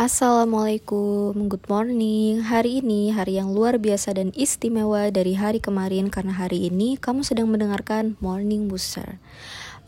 Assalamualaikum, 0.00 1.52
good 1.52 1.68
morning. 1.68 2.40
Hari 2.40 2.80
ini 2.80 3.12
hari 3.12 3.36
yang 3.36 3.52
luar 3.52 3.76
biasa 3.76 4.16
dan 4.16 4.32
istimewa 4.32 5.12
dari 5.12 5.36
hari 5.36 5.60
kemarin 5.60 6.08
karena 6.08 6.32
hari 6.32 6.72
ini 6.72 6.96
kamu 6.96 7.20
sedang 7.20 7.52
mendengarkan 7.52 8.16
Morning 8.16 8.64
Booster. 8.64 9.20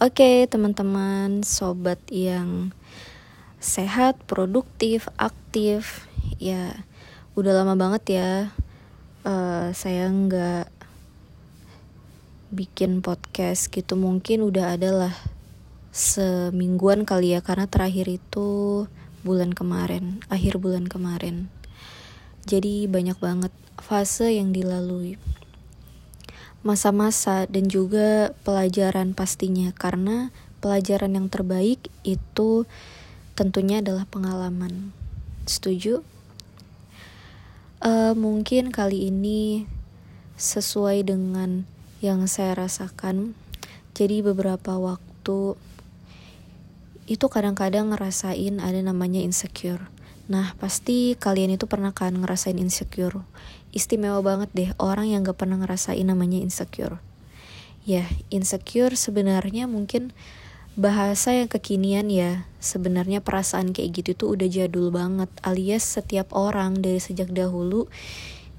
Oke, 0.04 0.45
teman-teman, 0.53 1.40
sobat 1.40 1.96
yang 2.12 2.77
sehat, 3.56 4.21
produktif, 4.29 5.09
aktif, 5.17 6.04
ya 6.37 6.85
udah 7.33 7.65
lama 7.65 7.72
banget 7.72 8.04
ya. 8.21 8.53
Uh, 9.24 9.72
saya 9.72 10.13
nggak 10.13 10.69
bikin 12.53 13.01
podcast 13.01 13.72
gitu, 13.72 13.97
mungkin 13.97 14.44
udah 14.44 14.76
adalah 14.76 15.17
semingguan 15.88 17.09
kali 17.09 17.33
ya 17.33 17.41
karena 17.41 17.65
terakhir 17.65 18.12
itu 18.12 18.84
bulan 19.23 19.54
kemarin, 19.54 20.23
akhir 20.28 20.59
bulan 20.59 20.86
kemarin. 20.86 21.50
Jadi 22.42 22.90
banyak 22.90 23.18
banget 23.22 23.54
fase 23.78 24.34
yang 24.34 24.50
dilalui. 24.50 25.18
Masa-masa 26.62 27.46
dan 27.50 27.66
juga 27.66 28.34
pelajaran 28.46 29.14
pastinya 29.18 29.74
karena 29.74 30.30
pelajaran 30.62 31.18
yang 31.18 31.27
terbaik 31.27 31.90
itu 32.06 32.66
tentunya 33.34 33.82
adalah 33.82 34.06
pengalaman. 34.06 34.94
Setuju? 35.46 36.06
Uh, 37.82 38.14
mungkin 38.14 38.70
kali 38.70 39.10
ini 39.10 39.66
sesuai 40.38 41.02
dengan 41.02 41.66
yang 41.98 42.30
saya 42.30 42.54
rasakan. 42.54 43.34
Jadi 43.94 44.22
beberapa 44.22 44.78
waktu 44.78 45.58
itu 47.11 47.27
kadang-kadang 47.27 47.91
ngerasain 47.91 48.62
ada 48.62 48.79
namanya 48.79 49.19
insecure. 49.19 49.91
Nah, 50.30 50.55
pasti 50.56 51.19
kalian 51.19 51.59
itu 51.59 51.66
pernah 51.66 51.91
kan 51.91 52.15
ngerasain 52.15 52.56
insecure. 52.56 53.27
Istimewa 53.75 54.22
banget 54.22 54.50
deh 54.55 54.70
orang 54.78 55.11
yang 55.11 55.27
gak 55.27 55.42
pernah 55.42 55.59
ngerasain 55.59 56.06
namanya 56.06 56.39
insecure. 56.39 57.03
Ya, 57.83 58.06
insecure 58.31 58.94
sebenarnya 58.94 59.67
mungkin 59.67 60.14
bahasa 60.78 61.34
yang 61.34 61.50
kekinian 61.50 62.06
ya. 62.06 62.47
Sebenarnya 62.62 63.19
perasaan 63.19 63.75
kayak 63.75 63.98
gitu 63.98 64.11
tuh 64.14 64.28
udah 64.39 64.47
jadul 64.47 64.94
banget. 64.94 65.28
Alias 65.42 65.83
setiap 65.83 66.31
orang 66.31 66.78
dari 66.78 67.03
sejak 67.03 67.34
dahulu 67.34 67.91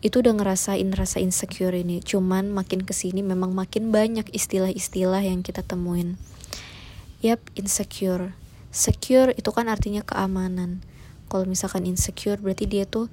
itu 0.03 0.19
udah 0.19 0.35
ngerasain 0.35 0.91
rasa 0.91 1.23
insecure 1.23 1.71
ini. 1.71 2.03
Cuman 2.03 2.51
makin 2.51 2.83
ke 2.83 2.91
sini 2.91 3.23
memang 3.23 3.55
makin 3.55 3.95
banyak 3.95 4.27
istilah-istilah 4.35 5.23
yang 5.23 5.39
kita 5.47 5.63
temuin. 5.63 6.19
Yap, 7.23 7.39
insecure. 7.55 8.35
Secure 8.67 9.31
itu 9.39 9.47
kan 9.55 9.71
artinya 9.71 10.03
keamanan. 10.03 10.83
Kalau 11.31 11.47
misalkan 11.47 11.87
insecure 11.87 12.35
berarti 12.35 12.67
dia 12.67 12.83
tuh 12.83 13.07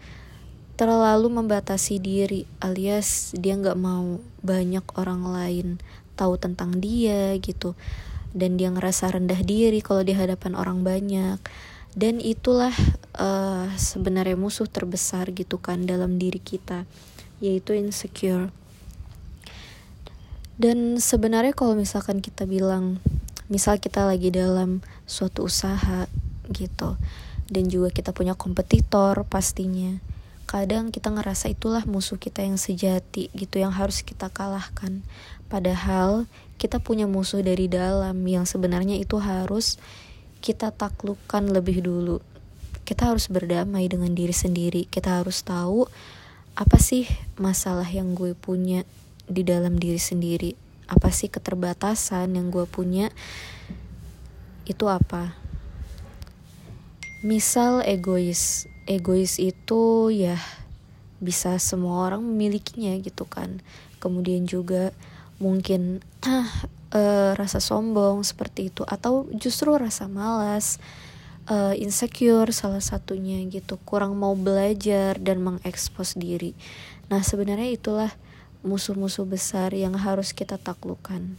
terlalu 0.74 1.28
membatasi 1.28 2.00
diri 2.00 2.48
alias 2.58 3.36
dia 3.36 3.52
nggak 3.52 3.76
mau 3.76 4.16
banyak 4.40 4.80
orang 4.96 5.28
lain 5.28 5.68
tahu 6.16 6.40
tentang 6.40 6.80
dia 6.80 7.36
gitu 7.36 7.76
dan 8.32 8.56
dia 8.56 8.72
ngerasa 8.72 9.12
rendah 9.12 9.44
diri 9.44 9.84
kalau 9.84 10.00
di 10.00 10.16
hadapan 10.16 10.56
orang 10.56 10.80
banyak 10.80 11.36
dan 11.92 12.16
itulah 12.16 12.72
uh, 13.20 13.68
sebenarnya 13.76 14.40
musuh 14.40 14.64
terbesar 14.64 15.36
gitu 15.36 15.60
kan 15.60 15.84
dalam 15.84 16.16
diri 16.16 16.40
kita 16.40 16.88
yaitu 17.44 17.76
insecure 17.76 18.48
dan 20.56 20.96
sebenarnya 20.96 21.52
kalau 21.52 21.76
misalkan 21.76 22.24
kita 22.24 22.48
bilang 22.48 23.04
misal 23.50 23.82
kita 23.82 24.06
lagi 24.06 24.30
dalam 24.30 24.80
suatu 25.04 25.50
usaha 25.50 26.06
gitu 26.54 26.94
dan 27.50 27.66
juga 27.66 27.90
kita 27.90 28.14
punya 28.14 28.38
kompetitor 28.38 29.26
pastinya 29.26 29.98
kadang 30.50 30.90
kita 30.90 31.14
ngerasa 31.14 31.46
itulah 31.54 31.86
musuh 31.86 32.18
kita 32.18 32.42
yang 32.42 32.58
sejati 32.58 33.30
gitu 33.38 33.62
yang 33.62 33.70
harus 33.70 34.02
kita 34.02 34.26
kalahkan. 34.34 34.98
Padahal 35.46 36.26
kita 36.58 36.82
punya 36.82 37.06
musuh 37.06 37.38
dari 37.38 37.70
dalam 37.70 38.18
yang 38.26 38.50
sebenarnya 38.50 38.98
itu 38.98 39.22
harus 39.22 39.78
kita 40.42 40.74
taklukkan 40.74 41.54
lebih 41.54 41.86
dulu. 41.86 42.18
Kita 42.82 43.14
harus 43.14 43.30
berdamai 43.30 43.86
dengan 43.86 44.10
diri 44.10 44.34
sendiri. 44.34 44.90
Kita 44.90 45.22
harus 45.22 45.46
tahu 45.46 45.86
apa 46.58 46.82
sih 46.82 47.06
masalah 47.38 47.86
yang 47.86 48.18
gue 48.18 48.34
punya 48.34 48.82
di 49.30 49.46
dalam 49.46 49.78
diri 49.78 50.02
sendiri 50.02 50.69
apa 50.90 51.14
sih 51.14 51.30
keterbatasan 51.30 52.34
yang 52.34 52.50
gue 52.50 52.66
punya 52.66 53.14
itu 54.66 54.90
apa? 54.90 55.38
Misal 57.22 57.86
egois 57.86 58.66
egois 58.90 59.38
itu 59.38 60.10
ya 60.10 60.34
bisa 61.22 61.54
semua 61.62 62.10
orang 62.10 62.26
memilikinya 62.26 62.90
gitu 62.98 63.22
kan. 63.30 63.62
Kemudian 64.02 64.50
juga 64.50 64.90
mungkin 65.38 66.02
ah, 66.26 66.48
uh, 66.90 67.32
rasa 67.38 67.62
sombong 67.62 68.26
seperti 68.26 68.74
itu 68.74 68.82
atau 68.82 69.30
justru 69.36 69.72
rasa 69.78 70.10
malas 70.10 70.82
uh, 71.46 71.76
insecure 71.76 72.50
salah 72.50 72.82
satunya 72.82 73.38
gitu. 73.46 73.78
Kurang 73.86 74.18
mau 74.18 74.34
belajar 74.34 75.20
dan 75.22 75.44
mengekspos 75.44 76.18
diri. 76.18 76.58
Nah 77.12 77.22
sebenarnya 77.22 77.70
itulah 77.74 78.10
musuh-musuh 78.60 79.24
besar 79.24 79.72
yang 79.72 79.96
harus 79.96 80.36
kita 80.36 80.60
taklukkan. 80.60 81.36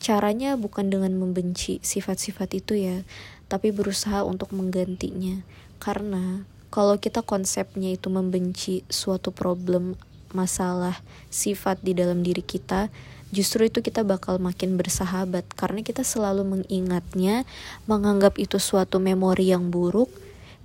Caranya 0.00 0.56
bukan 0.56 0.88
dengan 0.88 1.12
membenci 1.12 1.76
sifat-sifat 1.84 2.56
itu 2.56 2.72
ya, 2.72 3.04
tapi 3.52 3.68
berusaha 3.68 4.24
untuk 4.24 4.56
menggantinya. 4.56 5.44
Karena 5.76 6.48
kalau 6.72 6.96
kita 6.96 7.20
konsepnya 7.20 7.92
itu 7.92 8.08
membenci 8.08 8.80
suatu 8.88 9.28
problem, 9.28 10.00
masalah, 10.32 11.04
sifat 11.28 11.84
di 11.84 11.92
dalam 11.92 12.24
diri 12.24 12.40
kita, 12.40 12.88
justru 13.28 13.68
itu 13.68 13.84
kita 13.84 14.00
bakal 14.00 14.40
makin 14.40 14.80
bersahabat 14.80 15.44
karena 15.52 15.84
kita 15.84 16.00
selalu 16.00 16.46
mengingatnya, 16.46 17.44
menganggap 17.84 18.40
itu 18.40 18.56
suatu 18.56 18.96
memori 18.96 19.52
yang 19.52 19.68
buruk. 19.68 20.08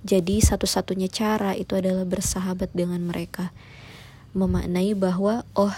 Jadi 0.06 0.38
satu-satunya 0.38 1.10
cara 1.10 1.52
itu 1.52 1.74
adalah 1.76 2.06
bersahabat 2.06 2.70
dengan 2.72 3.02
mereka 3.04 3.50
memaknai 4.36 4.92
bahwa 4.92 5.48
oh 5.56 5.72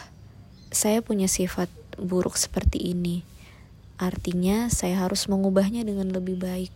saya 0.75 0.99
punya 1.01 1.31
sifat 1.31 1.71
buruk 1.95 2.35
seperti 2.35 2.91
ini. 2.91 3.23
Artinya 3.99 4.67
saya 4.71 5.07
harus 5.07 5.31
mengubahnya 5.31 5.87
dengan 5.87 6.11
lebih 6.11 6.39
baik. 6.39 6.75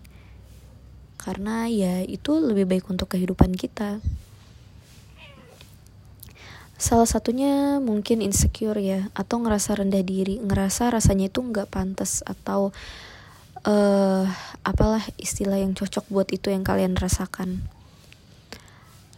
Karena 1.18 1.66
ya 1.70 2.02
itu 2.02 2.38
lebih 2.38 2.66
baik 2.70 2.86
untuk 2.90 3.14
kehidupan 3.14 3.54
kita. 3.54 3.98
Salah 6.82 7.06
satunya 7.06 7.78
mungkin 7.78 8.18
insecure 8.26 8.82
ya, 8.82 9.06
atau 9.14 9.38
ngerasa 9.38 9.78
rendah 9.78 10.02
diri, 10.02 10.42
ngerasa 10.42 10.90
rasanya 10.90 11.30
itu 11.30 11.38
nggak 11.38 11.70
pantas 11.70 12.26
atau 12.26 12.74
uh, 13.62 14.26
apalah 14.66 15.06
istilah 15.14 15.62
yang 15.62 15.78
cocok 15.78 16.10
buat 16.10 16.26
itu 16.34 16.50
yang 16.50 16.66
kalian 16.66 16.98
rasakan. 16.98 17.62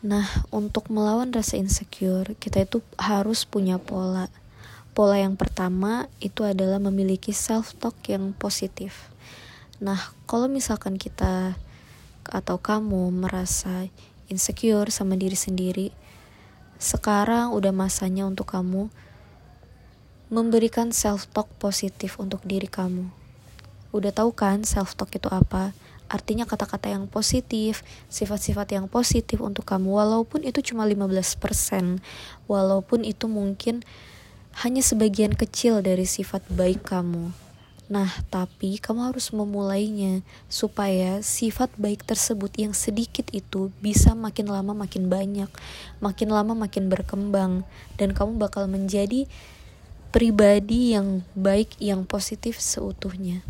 Nah, 0.05 0.29
untuk 0.53 0.93
melawan 0.93 1.33
rasa 1.33 1.57
insecure, 1.57 2.37
kita 2.37 2.69
itu 2.69 2.85
harus 3.01 3.49
punya 3.49 3.81
pola. 3.81 4.29
Pola 4.93 5.17
yang 5.17 5.33
pertama 5.41 6.13
itu 6.21 6.45
adalah 6.45 6.77
memiliki 6.77 7.33
self-talk 7.33 7.97
yang 8.13 8.37
positif. 8.37 9.09
Nah, 9.81 9.97
kalau 10.29 10.45
misalkan 10.45 11.01
kita 11.01 11.57
atau 12.29 12.61
kamu 12.61 13.17
merasa 13.17 13.89
insecure 14.29 14.93
sama 14.93 15.17
diri 15.17 15.41
sendiri, 15.41 15.89
sekarang 16.77 17.57
udah 17.57 17.73
masanya 17.73 18.29
untuk 18.29 18.53
kamu 18.53 18.93
memberikan 20.29 20.93
self-talk 20.93 21.49
positif 21.57 22.21
untuk 22.21 22.45
diri 22.45 22.69
kamu. 22.69 23.09
Udah 23.89 24.13
tahu 24.13 24.37
kan 24.37 24.69
self-talk 24.69 25.17
itu 25.17 25.33
apa? 25.33 25.73
Artinya 26.09 26.45
kata-kata 26.45 26.93
yang 26.93 27.09
positif, 27.09 27.83
sifat-sifat 28.13 28.77
yang 28.77 28.87
positif 28.87 29.41
untuk 29.41 29.65
kamu 29.65 29.89
walaupun 29.89 30.45
itu 30.45 30.61
cuma 30.61 30.85
15%, 30.85 32.01
walaupun 32.47 33.01
itu 33.03 33.27
mungkin 33.27 33.83
hanya 34.63 34.83
sebagian 34.85 35.35
kecil 35.35 35.83
dari 35.83 36.07
sifat 36.07 36.47
baik 36.53 36.87
kamu. 36.87 37.35
Nah, 37.85 38.09
tapi 38.33 38.81
kamu 38.81 39.13
harus 39.13 39.29
memulainya 39.29 40.25
supaya 40.49 41.21
sifat 41.21 41.69
baik 41.77 42.09
tersebut 42.09 42.49
yang 42.57 42.73
sedikit 42.73 43.29
itu 43.29 43.69
bisa 43.85 44.17
makin 44.17 44.49
lama 44.49 44.73
makin 44.73 45.13
banyak, 45.13 45.51
makin 46.01 46.29
lama 46.33 46.57
makin 46.57 46.89
berkembang 46.89 47.61
dan 48.01 48.17
kamu 48.17 48.41
bakal 48.41 48.65
menjadi 48.65 49.29
pribadi 50.15 50.97
yang 50.97 51.21
baik 51.37 51.77
yang 51.77 52.09
positif 52.09 52.57
seutuhnya. 52.57 53.45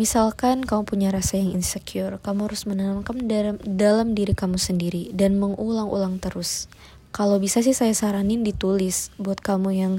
Misalkan 0.00 0.64
kamu 0.64 0.88
punya 0.88 1.12
rasa 1.12 1.36
yang 1.36 1.52
insecure, 1.52 2.16
kamu 2.24 2.48
harus 2.48 2.64
menanamkan 2.64 3.20
dalam, 3.28 3.60
dalam 3.60 4.16
diri 4.16 4.32
kamu 4.32 4.56
sendiri 4.56 5.12
dan 5.12 5.36
mengulang-ulang 5.36 6.16
terus. 6.24 6.72
Kalau 7.12 7.36
bisa 7.36 7.60
sih 7.60 7.76
saya 7.76 7.92
saranin 7.92 8.40
ditulis 8.40 9.12
buat 9.20 9.44
kamu 9.44 9.76
yang 9.76 9.94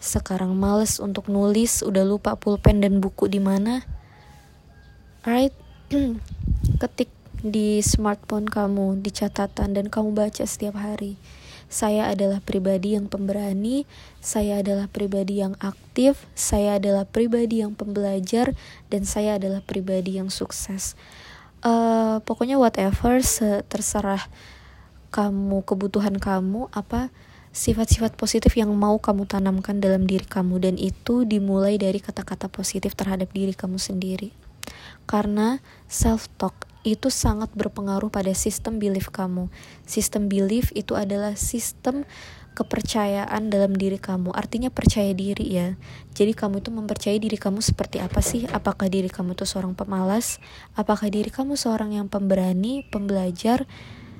sekarang 0.00 0.56
males 0.56 0.96
untuk 1.04 1.28
nulis, 1.28 1.84
udah 1.84 2.00
lupa 2.08 2.32
pulpen 2.40 2.80
dan 2.80 2.96
buku 2.96 3.28
di 3.28 3.36
mana. 3.36 3.84
Alright, 5.20 5.52
ketik 6.80 7.12
di 7.44 7.84
smartphone 7.84 8.48
kamu, 8.48 9.04
di 9.04 9.12
catatan 9.12 9.76
dan 9.76 9.92
kamu 9.92 10.16
baca 10.16 10.48
setiap 10.48 10.80
hari. 10.80 11.20
Saya 11.66 12.14
adalah 12.14 12.38
pribadi 12.38 12.94
yang 12.94 13.10
pemberani, 13.10 13.90
saya 14.22 14.62
adalah 14.62 14.86
pribadi 14.86 15.42
yang 15.42 15.58
aktif, 15.58 16.30
saya 16.38 16.78
adalah 16.78 17.02
pribadi 17.02 17.58
yang 17.62 17.74
pembelajar, 17.74 18.54
dan 18.86 19.02
saya 19.02 19.34
adalah 19.36 19.58
pribadi 19.66 20.22
yang 20.22 20.30
sukses. 20.30 20.94
Uh, 21.66 22.22
pokoknya 22.22 22.54
whatever, 22.62 23.18
terserah 23.66 24.30
kamu, 25.10 25.66
kebutuhan 25.66 26.14
kamu, 26.22 26.70
apa 26.70 27.10
sifat-sifat 27.50 28.14
positif 28.20 28.52
yang 28.54 28.70
mau 28.76 29.00
kamu 29.00 29.26
tanamkan 29.26 29.82
dalam 29.82 30.06
diri 30.06 30.28
kamu, 30.28 30.62
dan 30.62 30.74
itu 30.78 31.26
dimulai 31.26 31.80
dari 31.80 31.98
kata-kata 31.98 32.46
positif 32.46 32.94
terhadap 32.94 33.32
diri 33.34 33.56
kamu 33.56 33.80
sendiri. 33.80 34.30
Karena 35.08 35.58
self-talk 35.90 36.68
itu 36.94 37.10
sangat 37.10 37.50
berpengaruh 37.58 38.06
pada 38.14 38.30
sistem 38.30 38.78
belief 38.78 39.10
kamu. 39.10 39.50
Sistem 39.82 40.30
belief 40.30 40.70
itu 40.78 40.94
adalah 40.94 41.34
sistem 41.34 42.06
kepercayaan 42.56 43.52
dalam 43.52 43.76
diri 43.76 44.00
kamu. 44.00 44.32
Artinya 44.32 44.72
percaya 44.72 45.12
diri 45.12 45.44
ya. 45.52 45.76
Jadi 46.16 46.32
kamu 46.32 46.64
itu 46.64 46.70
mempercayai 46.72 47.20
diri 47.20 47.36
kamu 47.36 47.60
seperti 47.60 48.00
apa 48.00 48.24
sih? 48.24 48.48
Apakah 48.48 48.88
diri 48.88 49.12
kamu 49.12 49.36
itu 49.36 49.44
seorang 49.44 49.76
pemalas? 49.76 50.40
Apakah 50.72 51.12
diri 51.12 51.28
kamu 51.28 51.58
seorang 51.60 51.92
yang 51.92 52.08
pemberani, 52.08 52.80
pembelajar? 52.88 53.68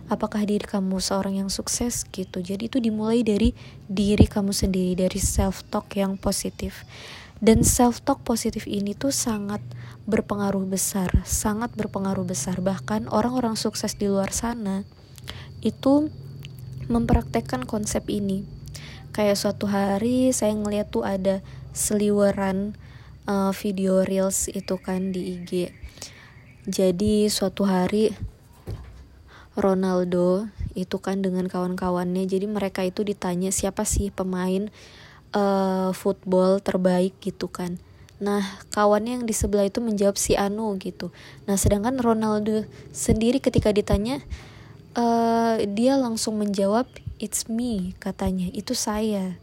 Apakah 0.07 0.47
diri 0.47 0.63
kamu 0.63 1.03
seorang 1.03 1.41
yang 1.43 1.51
sukses 1.51 2.07
gitu? 2.13 2.39
Jadi 2.45 2.71
itu 2.71 2.79
dimulai 2.79 3.27
dari 3.27 3.57
diri 3.91 4.29
kamu 4.29 4.55
sendiri, 4.55 4.95
dari 5.09 5.19
self 5.19 5.67
talk 5.67 5.91
yang 5.99 6.15
positif. 6.21 6.87
Dan 7.37 7.69
self 7.69 8.01
talk 8.01 8.25
positif 8.25 8.65
ini 8.65 8.97
tuh 8.97 9.13
sangat 9.13 9.61
berpengaruh 10.09 10.65
besar, 10.65 11.13
sangat 11.29 11.69
berpengaruh 11.77 12.25
besar. 12.25 12.65
Bahkan 12.65 13.13
orang-orang 13.13 13.61
sukses 13.61 13.93
di 14.01 14.09
luar 14.09 14.33
sana 14.33 14.89
itu 15.61 16.09
mempraktekkan 16.89 17.69
konsep 17.69 18.09
ini. 18.09 18.49
Kayak 19.13 19.37
suatu 19.37 19.69
hari 19.69 20.33
saya 20.33 20.57
ngeliat 20.57 20.89
tuh 20.89 21.05
ada 21.05 21.45
seliweran 21.77 22.73
uh, 23.29 23.53
video 23.53 24.01
reels 24.07 24.49
itu 24.49 24.81
kan 24.81 25.13
di 25.13 25.37
IG. 25.37 25.75
Jadi 26.67 27.29
suatu 27.29 27.69
hari 27.69 28.17
Ronaldo 29.57 30.49
itu 30.77 31.01
kan 31.01 31.25
dengan 31.25 31.49
kawan-kawannya, 31.49 32.29
jadi 32.29 32.45
mereka 32.45 32.85
itu 32.85 33.01
ditanya 33.01 33.49
siapa 33.49 33.89
sih 33.89 34.13
pemain 34.13 34.69
uh, 35.35 35.91
football 35.97 36.61
terbaik 36.61 37.17
gitu 37.23 37.49
kan 37.51 37.81
Nah, 38.17 38.41
kawannya 38.73 39.21
yang 39.21 39.25
di 39.29 39.37
sebelah 39.37 39.69
itu 39.69 39.85
menjawab 39.85 40.17
si 40.17 40.33
Anu 40.41 40.73
gitu. 40.81 41.13
Nah, 41.45 41.61
sedangkan 41.61 42.01
Ronaldo 42.01 42.65
sendiri 42.89 43.45
ketika 43.45 43.69
ditanya, 43.77 44.25
uh, 44.97 45.61
dia 45.69 46.01
langsung 46.01 46.41
menjawab, 46.41 46.89
"It's 47.21 47.45
me," 47.45 47.93
katanya. 48.01 48.49
Itu 48.57 48.73
saya. 48.73 49.37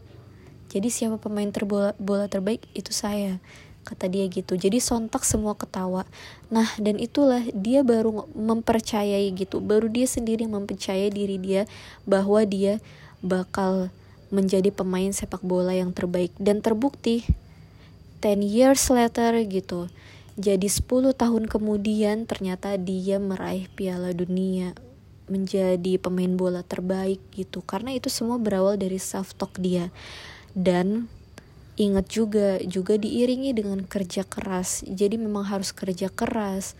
Jadi 0.74 0.90
siapa 0.90 1.22
pemain 1.22 1.46
terbola 1.54 1.94
bola 2.02 2.26
terbaik 2.26 2.66
itu 2.74 2.90
saya, 2.90 3.38
kata 3.86 4.10
dia 4.10 4.26
gitu. 4.26 4.58
Jadi 4.58 4.82
sontak 4.82 5.22
semua 5.22 5.54
ketawa. 5.54 6.02
Nah, 6.50 6.66
dan 6.82 6.98
itulah 6.98 7.46
dia 7.54 7.86
baru 7.86 8.26
mempercayai 8.34 9.30
gitu. 9.38 9.62
Baru 9.62 9.86
dia 9.86 10.10
sendiri 10.10 10.50
mempercayai 10.50 11.14
diri 11.14 11.38
dia 11.38 11.70
bahwa 12.02 12.42
dia 12.42 12.82
bakal 13.22 13.94
menjadi 14.34 14.74
pemain 14.74 15.14
sepak 15.14 15.46
bola 15.46 15.70
yang 15.70 15.94
terbaik 15.94 16.34
dan 16.42 16.58
terbukti 16.58 17.22
10 18.18 18.42
years 18.42 18.90
later 18.90 19.38
gitu. 19.46 19.86
Jadi 20.34 20.66
10 20.66 21.14
tahun 21.14 21.46
kemudian 21.46 22.26
ternyata 22.26 22.74
dia 22.74 23.22
meraih 23.22 23.70
piala 23.78 24.10
dunia 24.10 24.74
menjadi 25.30 25.96
pemain 26.02 26.34
bola 26.34 26.66
terbaik 26.66 27.22
gitu. 27.30 27.62
Karena 27.62 27.94
itu 27.94 28.10
semua 28.10 28.36
berawal 28.42 28.74
dari 28.74 28.98
self 28.98 29.38
talk 29.38 29.54
dia. 29.62 29.94
Dan 30.52 31.06
ingat 31.78 32.10
juga 32.10 32.58
juga 32.66 32.98
diiringi 32.98 33.54
dengan 33.54 33.86
kerja 33.86 34.26
keras. 34.26 34.82
Jadi 34.82 35.14
memang 35.20 35.46
harus 35.46 35.70
kerja 35.70 36.10
keras. 36.10 36.74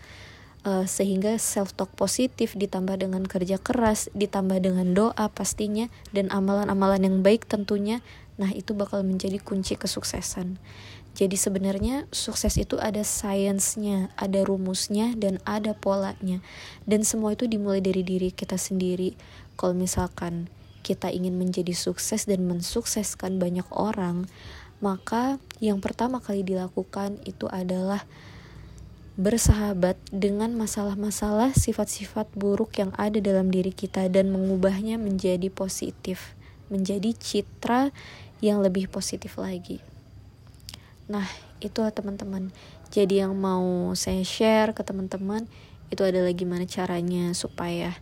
Uh, 0.65 0.89
sehingga 0.89 1.37
self 1.37 1.77
talk 1.77 1.93
positif 1.93 2.57
ditambah 2.57 2.97
dengan 2.97 3.21
kerja 3.29 3.61
keras, 3.61 4.09
ditambah 4.17 4.57
dengan 4.65 4.97
doa 4.97 5.29
pastinya 5.29 5.93
dan 6.09 6.33
amalan-amalan 6.33 7.05
yang 7.05 7.17
baik 7.21 7.45
tentunya. 7.45 8.01
Nah, 8.41 8.49
itu 8.49 8.73
bakal 8.73 9.05
menjadi 9.05 9.37
kunci 9.37 9.77
kesuksesan. 9.77 10.57
Jadi 11.15 11.39
sebenarnya 11.39 12.09
sukses 12.11 12.59
itu 12.59 12.75
ada 12.75 13.05
sainsnya, 13.07 14.11
ada 14.19 14.43
rumusnya, 14.43 15.15
dan 15.15 15.39
ada 15.47 15.71
polanya. 15.71 16.43
Dan 16.83 17.07
semua 17.07 17.37
itu 17.37 17.47
dimulai 17.47 17.79
dari 17.79 18.03
diri 18.03 18.35
kita 18.35 18.59
sendiri. 18.59 19.15
Kalau 19.55 19.71
misalkan 19.71 20.51
kita 20.83 21.07
ingin 21.07 21.39
menjadi 21.39 21.71
sukses 21.71 22.27
dan 22.27 22.43
mensukseskan 22.43 23.39
banyak 23.39 23.63
orang, 23.71 24.27
maka 24.83 25.39
yang 25.63 25.79
pertama 25.79 26.19
kali 26.19 26.43
dilakukan 26.43 27.23
itu 27.23 27.47
adalah 27.47 28.03
bersahabat 29.15 29.95
dengan 30.11 30.51
masalah-masalah 30.59 31.55
sifat-sifat 31.55 32.27
buruk 32.35 32.75
yang 32.83 32.91
ada 32.99 33.23
dalam 33.23 33.47
diri 33.47 33.71
kita 33.71 34.11
dan 34.11 34.27
mengubahnya 34.27 34.99
menjadi 34.99 35.47
positif, 35.47 36.35
menjadi 36.67 37.15
citra 37.15 37.95
yang 38.43 38.59
lebih 38.59 38.91
positif 38.91 39.39
lagi. 39.39 39.79
Nah, 41.07 41.23
itu 41.63 41.79
teman-teman. 41.79 42.51
Jadi 42.91 43.23
yang 43.23 43.31
mau 43.39 43.95
saya 43.95 44.19
share 44.27 44.75
ke 44.75 44.83
teman-teman 44.83 45.47
itu 45.87 46.03
adalah 46.03 46.35
gimana 46.35 46.67
caranya 46.67 47.31
supaya 47.31 47.95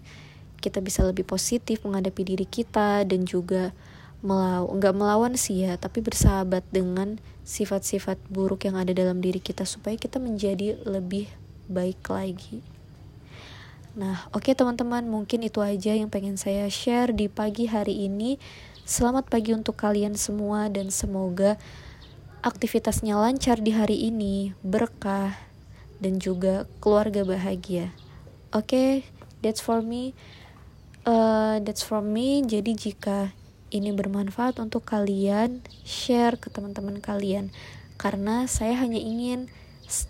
kita 0.63 0.79
bisa 0.79 1.03
lebih 1.03 1.27
positif 1.27 1.83
menghadapi 1.83 2.23
diri 2.23 2.47
kita 2.47 3.03
dan 3.03 3.27
juga 3.27 3.75
melaw 4.23 4.71
nggak 4.71 4.95
melawan 4.95 5.35
sih 5.35 5.67
ya, 5.67 5.75
tapi 5.75 5.99
bersahabat 5.99 6.63
dengan 6.71 7.19
sifat-sifat 7.43 8.15
buruk 8.31 8.63
yang 8.63 8.79
ada 8.79 8.95
dalam 8.95 9.19
diri 9.19 9.43
kita 9.43 9.67
supaya 9.67 9.99
kita 9.99 10.17
menjadi 10.17 10.79
lebih 10.87 11.27
baik 11.67 11.99
lagi. 12.07 12.63
Nah, 13.93 14.25
oke 14.33 14.49
okay, 14.49 14.53
teman-teman, 14.57 15.05
mungkin 15.05 15.45
itu 15.45 15.61
aja 15.61 15.93
yang 15.93 16.09
pengen 16.09 16.39
saya 16.39 16.65
share 16.71 17.13
di 17.13 17.29
pagi 17.29 17.69
hari 17.69 18.09
ini. 18.09 18.41
Selamat 18.87 19.29
pagi 19.29 19.53
untuk 19.53 19.77
kalian 19.77 20.17
semua 20.17 20.65
dan 20.71 20.89
semoga 20.89 21.61
aktivitasnya 22.41 23.13
lancar 23.19 23.61
di 23.61 23.75
hari 23.75 24.09
ini, 24.09 24.57
berkah, 24.65 25.37
dan 26.01 26.17
juga 26.17 26.65
keluarga 26.81 27.21
bahagia. 27.21 27.93
Oke, 28.49 28.71
okay, 28.71 28.89
that's 29.45 29.61
for 29.61 29.85
me. 29.85 30.17
Uh, 31.05 31.61
that's 31.61 31.83
for 31.83 32.01
me. 32.01 32.41
Jadi 32.43 32.73
jika 32.73 33.35
ini 33.73 33.89
bermanfaat 33.89 34.61
untuk 34.61 34.85
kalian, 34.85 35.65
share 35.81 36.37
ke 36.37 36.53
teman-teman 36.53 37.01
kalian. 37.01 37.49
Karena 37.97 38.45
saya 38.45 38.77
hanya 38.77 39.01
ingin 39.01 39.49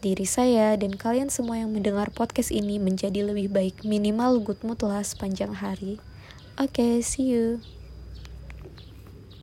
diri 0.03 0.27
saya 0.27 0.75
dan 0.75 0.99
kalian 0.99 1.31
semua 1.31 1.63
yang 1.63 1.71
mendengar 1.71 2.11
podcast 2.11 2.51
ini 2.51 2.77
menjadi 2.77 3.23
lebih 3.23 3.49
baik. 3.49 3.87
Minimal 3.87 4.43
good 4.43 4.59
mood 4.67 4.83
lah 4.83 5.01
sepanjang 5.01 5.55
hari. 5.55 5.97
Oke, 6.59 6.83
okay, 6.83 6.93
see 6.99 7.31
you. 7.31 7.63